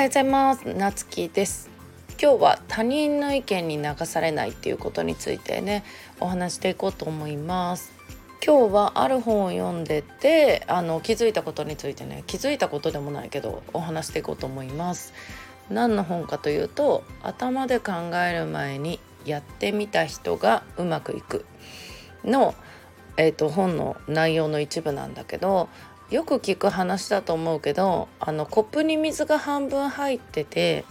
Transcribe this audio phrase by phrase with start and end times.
[0.00, 0.64] はようございます。
[0.72, 1.68] なつきです。
[2.18, 5.84] 今日は他人の意見に流されないっていうことについてね
[6.20, 7.92] お話していこうと思います。
[8.42, 15.12] 今日はある本を読んでてあの気づいたことについてね気づいたことでもないけどお話していこうと思います。
[15.68, 17.92] 何の本かというと頭で考
[18.26, 21.44] える前にやってみた人がうまくいく
[22.24, 22.54] の
[23.16, 25.68] えーと、本の内容の一部なんだけど
[26.10, 30.84] よく聞く話だと思うけどあのコップに水が半分入ってて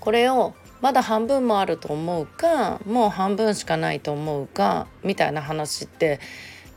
[0.00, 6.18] これをまだ半分もあると思うかもう半分しかないと思うかみたいな話って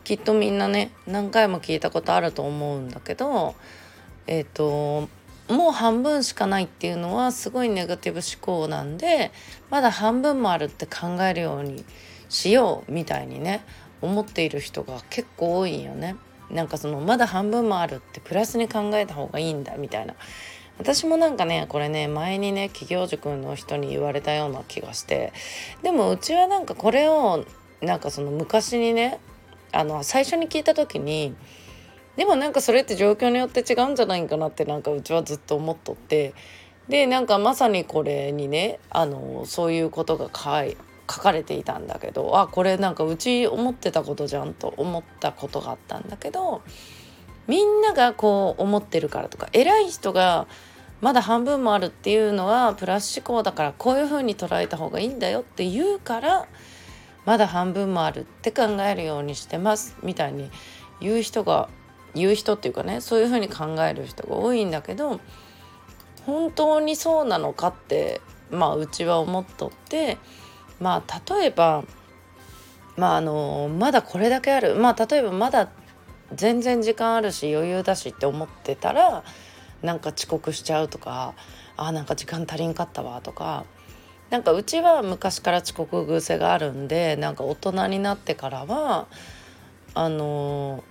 [0.03, 3.55] きっとみんなね何回も聞いたことあると思うんだけど
[4.27, 5.09] えっ、ー、と
[5.51, 9.31] もう半分しかないっていうのはすごいネガティブ思考なんで
[9.71, 11.83] まだ半分もあるって考えるように
[12.29, 13.65] しようみたいにね
[14.01, 16.15] 思っている人が結構多いんよね。
[16.51, 20.15] なんかそのまだ半分もあるってプラスに考えた方がいいんだみたいな。
[20.77, 25.33] 私もなんかねこれね前にね企業塾の人に言われたような気がして。
[25.83, 27.45] でもうちはなんかこれを
[27.81, 29.19] なんかその昔にね
[29.71, 31.35] あの最初に聞いた時に
[32.15, 36.33] でもなんかそれって状況によって違うんじゃないかなってなんかうちはずっと思っとって。
[36.87, 40.75] でなんかまさにこれにねあのそういうことが書い
[41.09, 46.61] 書かれていたんだけどあこれなんかうち思ってたことじゃんと思ったことがあったんだけど
[47.47, 50.47] みんながこう思ってるからとか偉い人が
[51.01, 56.47] まだ半分もあるっていうのはプラス思考だからこういうふうに捉えた方がいいんだよって言うから
[57.25, 60.49] まだ半分もあるって考えるようにしてますみたいに
[61.01, 61.69] 言う人が
[62.13, 65.19] 言う人っていうかねそういうふうに考える人が多いんだけど
[66.25, 68.21] 本当にそうなのかって
[68.51, 70.17] まあうちは思っとって
[70.79, 71.83] まあ例えば
[72.97, 74.75] まああのまだこれだけある。
[74.75, 75.69] まあ例えばまだ
[76.33, 79.23] 全然時間あるし余裕だしって思ってたら
[79.81, 81.33] なんか遅刻しちゃうとか
[81.77, 83.65] あなんか時間足りんかったわとか
[84.29, 89.07] なんかうちは昔から遅刻癖があるんでなんか大人になってからは
[89.95, 90.83] あの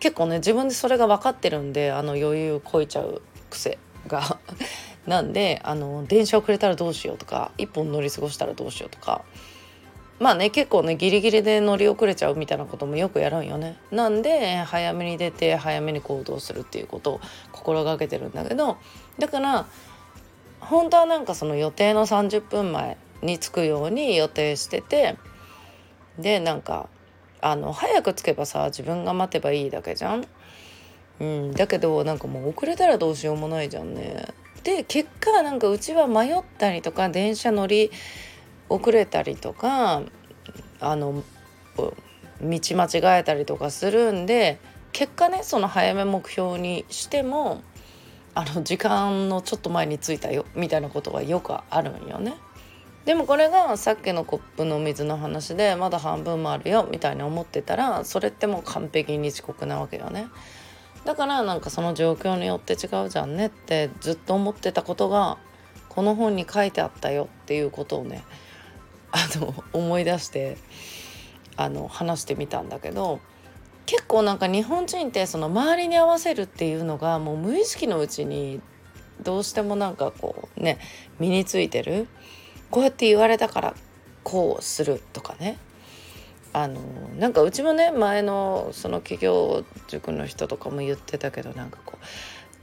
[0.00, 3.20] 結構ね自分でそれが分かってるんであの余裕こいちゃう
[3.50, 4.38] 癖が
[5.06, 9.24] なんであの電車遅れたらどうしようとか1本乗り過ごしたらどうしようとか
[10.18, 13.76] まあね結構ねギリギリで乗り遅れちゃうみたいなこともよくやるんよね。
[13.90, 17.20] なんで早めに出て早めに行動するっていうことを
[17.52, 18.78] 心がけてるんだけど
[19.18, 19.66] だから
[20.60, 25.16] 本当はなんかその予定の30分前に着くように予定してて
[26.18, 26.88] でなんか
[27.42, 30.26] あの早く着けばさ自分が待てばいいだけじゃん。
[31.18, 34.26] うん、だけどなんかもう遅れたらどうしようもないじゃんね。
[34.66, 37.92] で結果なんかうちは迷ったりとか電車乗り
[38.68, 40.02] 遅れたりとか
[40.80, 41.22] あの
[41.76, 41.92] 道
[42.42, 44.58] 間違えたりとかするんで
[44.90, 47.62] 結果ねその早め目標にしても
[48.34, 52.34] あの時間のちょっと前に着いたよみたいなことがよくあるんよね。
[53.04, 60.26] でもこれがさっきのコップの水の話でまだ半分もあるよみたいに思ってたらそれってもう完璧に遅刻なわけよね。
[61.06, 65.38] だからなんかその状況によって違うじゃんねってずっと思ってたことが
[65.88, 68.24] この本に書いてあったよっていうことをね
[69.12, 70.58] あの思い出して
[71.56, 73.20] あの話してみたんだけど
[73.86, 78.60] 結構なんか日本人ってその周りに合わせるっていうのがもう無意識のうちに
[79.22, 80.80] どうしてもなんかこうね
[81.20, 82.08] 身についてる
[82.70, 83.74] こうやって言われたから
[84.24, 85.56] こうするとかね
[86.56, 86.80] あの
[87.18, 92.04] なんかうちもね前のその企業塾の人とかも言ってたけどなんかこう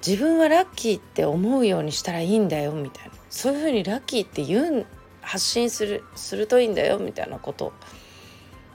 [0.04, 4.86] 自分はラッキーって思うようにしたらいいんだよみたいなそういうふうにラッキーって言う
[5.22, 7.72] 発信するするといいんだよみたいなこと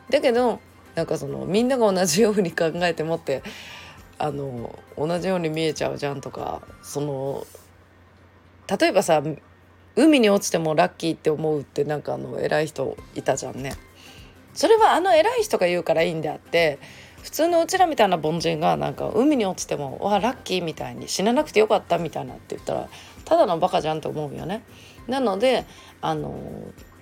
[0.09, 0.61] だけど
[0.95, 3.43] なんかそのみんなが同じように考えてもって
[4.21, 7.45] あの同じように見えちゃうじゃんとかその
[8.79, 9.21] 例えばさ
[9.97, 13.77] 海に落ちてもラッキーって思うってなんかあの偉い人いたじゃんね。
[14.59, 16.81] それはあの偉い人が言うからいいんであって
[17.23, 22.89] 普通のうちらみたいな凡人がなんか海に落ちても「わラッキー」みたいに死ななくてよかったみたいなって言ったら
[23.25, 24.65] ただのバカじゃんと思うよね。
[25.07, 25.65] なので
[26.01, 26.35] あの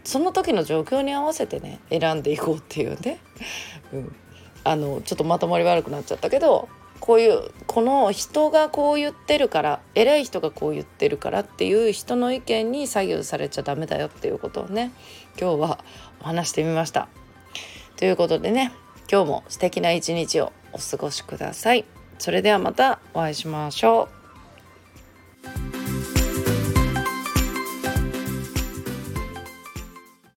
[0.05, 3.20] その時の状況に合わせてね選んでいこうっていうね、
[3.91, 4.17] うん、
[4.62, 6.69] あのちょっとまとまり悪くなっちゃったけど
[7.00, 14.93] こういうこの人がこう言ってるから偉い人がこう言ってるからっていう人の意見に左右されちゃダメだよっていうことをね
[15.41, 15.79] 今日は
[16.20, 17.09] お話してみました。
[17.97, 18.73] ということでね
[19.11, 21.85] 今日も素敵な一日をお過ごしください。
[22.19, 24.16] それではまたお会いしましょう。